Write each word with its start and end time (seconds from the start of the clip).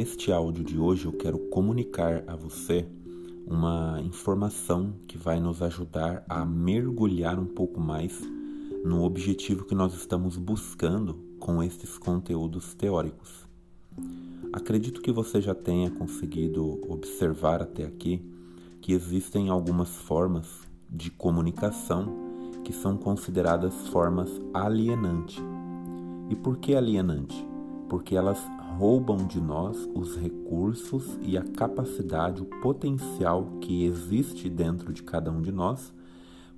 Neste 0.00 0.32
áudio 0.32 0.64
de 0.64 0.78
hoje 0.78 1.04
eu 1.04 1.12
quero 1.12 1.38
comunicar 1.50 2.24
a 2.26 2.34
você 2.34 2.88
uma 3.46 4.00
informação 4.00 4.94
que 5.06 5.18
vai 5.18 5.38
nos 5.38 5.60
ajudar 5.60 6.24
a 6.26 6.42
mergulhar 6.42 7.38
um 7.38 7.44
pouco 7.44 7.78
mais 7.78 8.18
no 8.82 9.04
objetivo 9.04 9.66
que 9.66 9.74
nós 9.74 9.92
estamos 9.92 10.38
buscando 10.38 11.18
com 11.38 11.62
estes 11.62 11.98
conteúdos 11.98 12.72
teóricos. 12.72 13.46
Acredito 14.50 15.02
que 15.02 15.12
você 15.12 15.38
já 15.38 15.54
tenha 15.54 15.90
conseguido 15.90 16.80
observar 16.90 17.60
até 17.60 17.84
aqui 17.84 18.24
que 18.80 18.94
existem 18.94 19.50
algumas 19.50 19.90
formas 19.90 20.66
de 20.88 21.10
comunicação 21.10 22.10
que 22.64 22.72
são 22.72 22.96
consideradas 22.96 23.74
formas 23.88 24.30
alienante. 24.54 25.38
E 26.30 26.36
por 26.36 26.56
que 26.56 26.74
alienante? 26.74 27.46
Porque 27.86 28.16
elas 28.16 28.40
roubam 28.78 29.26
de 29.26 29.40
nós 29.40 29.88
os 29.94 30.16
recursos 30.16 31.18
e 31.22 31.36
a 31.36 31.42
capacidade, 31.42 32.42
o 32.42 32.46
potencial 32.46 33.46
que 33.60 33.84
existe 33.84 34.48
dentro 34.48 34.92
de 34.92 35.02
cada 35.02 35.30
um 35.30 35.42
de 35.42 35.52
nós 35.52 35.92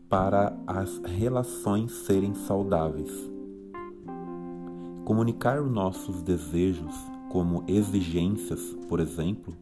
para 0.08 0.56
as 0.66 0.98
relações 0.98 1.92
serem 1.92 2.34
saudáveis. 2.34 3.10
Comunicar 5.04 5.60
os 5.60 5.70
nossos 5.70 6.22
desejos 6.22 6.94
como 7.30 7.64
exigências, 7.66 8.76
por 8.88 9.00
exemplo, 9.00 9.56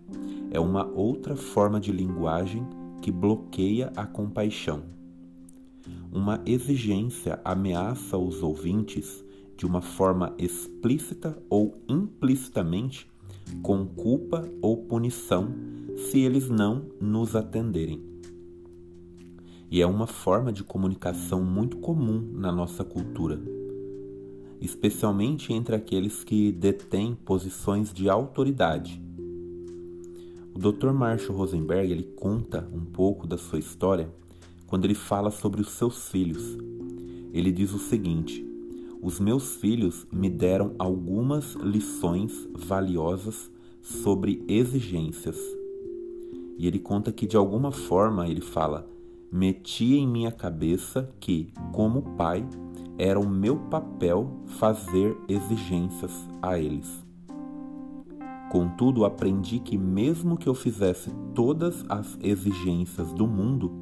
é 0.50 0.58
uma 0.58 0.84
outra 0.84 1.36
forma 1.36 1.78
de 1.78 1.92
linguagem 1.92 2.66
que 3.00 3.12
bloqueia 3.12 3.92
a 3.96 4.04
compaixão. 4.04 4.82
Uma 6.12 6.40
exigência 6.44 7.40
ameaça 7.44 8.18
os 8.18 8.42
ouvintes 8.42 9.24
de 9.60 9.66
uma 9.66 9.82
forma 9.82 10.34
explícita 10.38 11.36
ou 11.50 11.74
implicitamente 11.86 13.06
com 13.62 13.84
culpa 13.84 14.50
ou 14.62 14.78
punição 14.84 15.54
se 15.98 16.18
eles 16.20 16.48
não 16.48 16.86
nos 16.98 17.36
atenderem. 17.36 18.02
E 19.70 19.82
é 19.82 19.86
uma 19.86 20.06
forma 20.06 20.50
de 20.50 20.64
comunicação 20.64 21.44
muito 21.44 21.76
comum 21.76 22.26
na 22.32 22.50
nossa 22.50 22.82
cultura, 22.82 23.38
especialmente 24.62 25.52
entre 25.52 25.76
aqueles 25.76 26.24
que 26.24 26.50
detêm 26.50 27.14
posições 27.14 27.92
de 27.92 28.08
autoridade. 28.08 28.98
O 30.54 30.58
Dr. 30.58 30.90
Marshall 30.92 31.36
Rosenberg 31.36 31.92
ele 31.92 32.04
conta 32.16 32.66
um 32.72 32.86
pouco 32.86 33.26
da 33.26 33.36
sua 33.36 33.58
história 33.58 34.10
quando 34.66 34.86
ele 34.86 34.94
fala 34.94 35.30
sobre 35.30 35.60
os 35.60 35.72
seus 35.72 36.08
filhos. 36.08 36.56
Ele 37.30 37.52
diz 37.52 37.74
o 37.74 37.78
seguinte: 37.78 38.49
os 39.02 39.18
meus 39.18 39.56
filhos 39.56 40.06
me 40.12 40.28
deram 40.28 40.74
algumas 40.78 41.54
lições 41.54 42.48
valiosas 42.54 43.50
sobre 43.80 44.44
exigências. 44.46 45.38
E 46.58 46.66
ele 46.66 46.78
conta 46.78 47.10
que 47.10 47.26
de 47.26 47.36
alguma 47.36 47.72
forma 47.72 48.28
ele 48.28 48.42
fala: 48.42 48.86
meti 49.32 49.94
em 49.96 50.06
minha 50.06 50.30
cabeça 50.30 51.08
que, 51.18 51.50
como 51.72 52.02
pai, 52.16 52.46
era 52.98 53.18
o 53.18 53.26
meu 53.26 53.56
papel 53.56 54.42
fazer 54.58 55.16
exigências 55.26 56.28
a 56.42 56.58
eles. 56.58 57.02
Contudo, 58.52 59.04
aprendi 59.04 59.60
que, 59.60 59.78
mesmo 59.78 60.36
que 60.36 60.48
eu 60.48 60.54
fizesse 60.54 61.10
todas 61.34 61.84
as 61.88 62.18
exigências 62.20 63.12
do 63.12 63.26
mundo, 63.26 63.72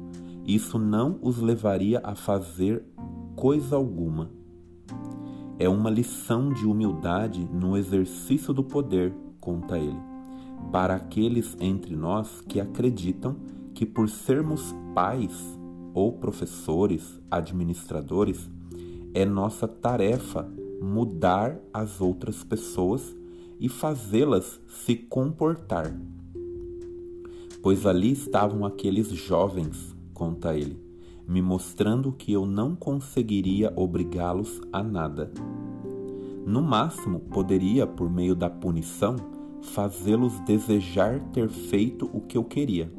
isso 0.45 0.79
não 0.79 1.19
os 1.21 1.39
levaria 1.39 1.99
a 2.03 2.15
fazer 2.15 2.85
coisa 3.35 3.75
alguma 3.75 4.38
é 5.59 5.67
uma 5.67 5.89
lição 5.89 6.53
de 6.53 6.65
humildade 6.65 7.45
no 7.51 7.77
exercício 7.77 8.53
do 8.53 8.63
poder, 8.63 9.13
conta 9.41 9.77
ele, 9.77 9.99
para 10.71 10.95
aqueles 10.95 11.57
entre 11.59 11.97
nós 11.97 12.41
que 12.47 12.61
acreditam 12.61 13.35
que, 13.73 13.85
por 13.85 14.07
sermos 14.07 14.73
pais 14.95 15.59
ou 15.93 16.13
professores, 16.13 17.19
administradores, 17.29 18.49
é 19.13 19.25
nossa 19.25 19.67
tarefa 19.67 20.49
mudar 20.81 21.59
as 21.73 21.99
outras 21.99 22.41
pessoas 22.41 23.13
e 23.59 23.67
fazê-las 23.67 24.61
se 24.67 24.95
comportar. 24.95 25.93
Pois 27.61 27.85
ali 27.85 28.13
estavam 28.13 28.65
aqueles 28.65 29.09
jovens, 29.09 29.93
conta 30.13 30.55
ele, 30.55 30.88
me 31.29 31.43
mostrando 31.43 32.11
que 32.11 32.33
eu 32.33 32.43
não 32.43 32.75
conseguiria 32.75 33.71
obrigá-los 33.75 34.59
a 34.73 34.81
nada. 34.81 35.31
No 36.43 36.59
máximo, 36.59 37.19
poderia, 37.19 37.85
por 37.85 38.09
meio 38.09 38.35
da 38.35 38.49
punição, 38.49 39.15
fazê-los 39.61 40.39
desejar 40.39 41.19
ter 41.25 41.47
feito 41.47 42.09
o 42.11 42.21
que 42.21 42.35
eu 42.35 42.43
queria. 42.43 42.91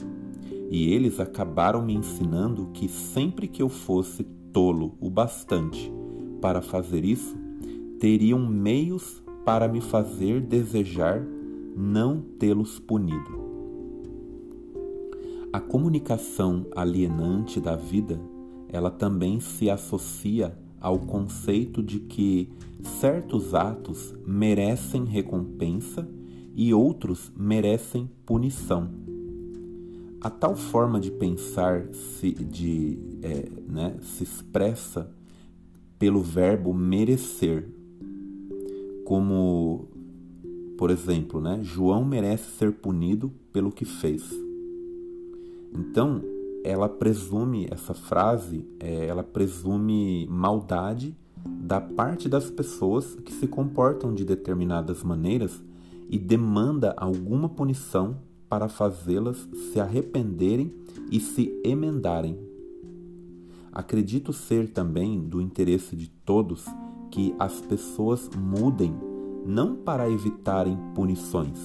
E 0.70 0.92
eles 0.92 1.18
acabaram 1.18 1.82
me 1.82 1.92
ensinando 1.92 2.68
que 2.72 2.88
sempre 2.88 3.48
que 3.48 3.60
eu 3.60 3.68
fosse 3.68 4.22
tolo 4.52 4.96
o 5.00 5.10
bastante 5.10 5.92
para 6.40 6.62
fazer 6.62 7.04
isso, 7.04 7.36
teriam 7.98 8.38
meios 8.38 9.20
para 9.44 9.66
me 9.66 9.80
fazer 9.80 10.40
desejar 10.40 11.20
não 11.76 12.20
tê-los 12.38 12.78
punido. 12.78 13.49
A 15.52 15.58
comunicação 15.58 16.64
alienante 16.76 17.60
da 17.60 17.74
vida, 17.74 18.20
ela 18.68 18.88
também 18.88 19.40
se 19.40 19.68
associa 19.68 20.56
ao 20.80 20.96
conceito 21.00 21.82
de 21.82 21.98
que 21.98 22.48
certos 23.00 23.52
atos 23.52 24.14
merecem 24.24 25.04
recompensa 25.04 26.08
e 26.54 26.72
outros 26.72 27.32
merecem 27.36 28.08
punição. 28.24 28.90
A 30.20 30.30
tal 30.30 30.54
forma 30.54 31.00
de 31.00 31.10
pensar 31.10 31.88
se, 31.94 32.30
de, 32.32 32.96
é, 33.20 33.48
né, 33.66 33.96
se 34.02 34.22
expressa 34.22 35.10
pelo 35.98 36.22
verbo 36.22 36.72
merecer, 36.72 37.68
como, 39.04 39.88
por 40.78 40.90
exemplo, 40.90 41.40
né, 41.40 41.58
João 41.60 42.04
merece 42.04 42.56
ser 42.56 42.72
punido 42.72 43.32
pelo 43.52 43.72
que 43.72 43.84
fez. 43.84 44.48
Então, 45.72 46.22
ela 46.64 46.88
presume, 46.88 47.66
essa 47.70 47.94
frase, 47.94 48.66
é, 48.78 49.06
ela 49.06 49.22
presume 49.22 50.26
maldade 50.28 51.16
da 51.44 51.80
parte 51.80 52.28
das 52.28 52.50
pessoas 52.50 53.14
que 53.24 53.32
se 53.32 53.46
comportam 53.46 54.14
de 54.14 54.24
determinadas 54.24 55.02
maneiras 55.02 55.62
e 56.08 56.18
demanda 56.18 56.94
alguma 56.96 57.48
punição 57.48 58.18
para 58.48 58.68
fazê-las 58.68 59.48
se 59.72 59.80
arrependerem 59.80 60.74
e 61.10 61.20
se 61.20 61.60
emendarem. 61.64 62.36
Acredito 63.72 64.32
ser 64.32 64.68
também 64.68 65.20
do 65.20 65.40
interesse 65.40 65.94
de 65.94 66.08
todos 66.10 66.66
que 67.10 67.34
as 67.38 67.60
pessoas 67.60 68.28
mudem, 68.36 68.92
não 69.46 69.76
para 69.76 70.10
evitarem 70.10 70.76
punições, 70.94 71.58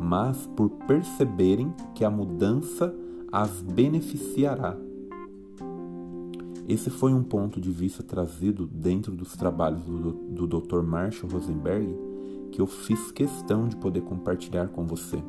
mas 0.00 0.46
por 0.56 0.70
perceberem 0.86 1.72
que 1.94 2.04
a 2.04 2.10
mudança 2.10 2.94
as 3.32 3.62
beneficiará. 3.62 4.76
Esse 6.68 6.90
foi 6.90 7.12
um 7.12 7.22
ponto 7.22 7.60
de 7.60 7.70
vista 7.70 8.02
trazido 8.02 8.66
dentro 8.66 9.14
dos 9.14 9.36
trabalhos 9.36 9.84
do, 9.84 10.12
do 10.12 10.46
Dr. 10.46 10.82
Marshall 10.82 11.30
Rosenberg 11.30 12.10
que 12.52 12.60
eu 12.60 12.66
fiz 12.66 13.12
questão 13.12 13.68
de 13.68 13.76
poder 13.76 14.02
compartilhar 14.02 14.68
com 14.68 14.84
você. 14.84 15.22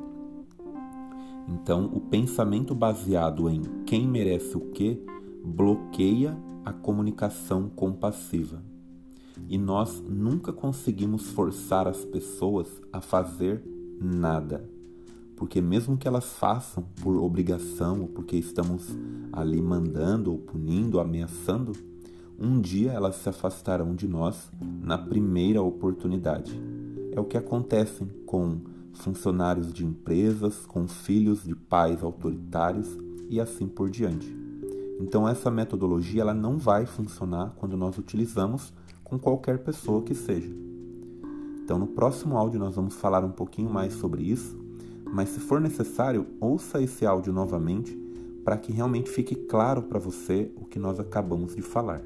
Então, 1.48 1.86
o 1.94 2.00
pensamento 2.00 2.74
baseado 2.74 3.50
em 3.50 3.62
quem 3.86 4.08
merece 4.08 4.58
o 4.58 4.62
que 4.72 5.04
bloqueia 5.44 6.38
a 6.64 6.72
comunicação 6.72 7.70
compassiva. 7.70 8.64
E 9.50 9.58
nós 9.58 10.02
nunca 10.08 10.54
conseguimos 10.54 11.30
forçar 11.32 11.88
as 11.88 12.06
pessoas 12.06 12.68
a 12.92 13.02
fazer 13.02 13.64
nada 14.00 14.71
porque 15.42 15.60
mesmo 15.60 15.98
que 15.98 16.08
elas 16.08 16.34
façam 16.34 16.84
por 17.02 17.18
obrigação 17.18 18.02
ou 18.02 18.08
porque 18.08 18.36
estamos 18.36 18.96
ali 19.34 19.60
mandando 19.60 20.32
ou 20.32 20.38
punindo, 20.38 21.00
ameaçando, 21.00 21.72
um 22.40 22.62
dia 22.62 22.92
elas 22.92 23.16
se 23.16 23.28
afastarão 23.28 23.96
de 23.96 24.08
nós 24.08 24.52
na 24.62 25.00
primeira 25.00 25.60
oportunidade. 25.60 26.62
É 27.12 27.20
o 27.20 27.24
que 27.24 27.38
acontece 27.38 28.06
com 28.28 28.60
funcionários 28.94 29.74
de 29.74 29.84
empresas, 29.84 30.64
com 30.68 30.88
filhos 30.88 31.44
de 31.44 31.56
pais 31.56 32.04
autoritários 32.04 32.96
e 33.28 33.42
assim 33.42 33.68
por 33.68 33.90
diante. 33.90 34.32
Então 35.00 35.28
essa 35.28 35.50
metodologia 35.50 36.22
ela 36.22 36.36
não 36.36 36.60
vai 36.60 36.86
funcionar 36.86 37.56
quando 37.56 37.76
nós 37.76 37.98
utilizamos 37.98 38.72
com 39.04 39.18
qualquer 39.18 39.58
pessoa 39.58 40.04
que 40.04 40.14
seja. 40.14 40.52
Então 41.64 41.80
no 41.80 41.88
próximo 41.88 42.38
áudio 42.38 42.60
nós 42.60 42.76
vamos 42.76 42.94
falar 42.94 43.26
um 43.26 43.32
pouquinho 43.32 43.72
mais 43.72 43.94
sobre 43.94 44.22
isso 44.22 44.61
mas 45.12 45.30
se 45.30 45.40
for 45.40 45.60
necessário, 45.60 46.26
ouça 46.40 46.82
esse 46.82 47.06
áudio 47.06 47.34
novamente 47.34 47.98
para 48.44 48.58
que 48.58 48.72
realmente 48.72 49.10
fique 49.10 49.36
claro 49.36 49.84
para 49.84 50.00
você 50.00 50.52
o 50.56 50.66
que 50.66 50.80
nós 50.80 51.00
acabamos 51.00 51.56
de 51.56 51.62
falar. 51.62 52.02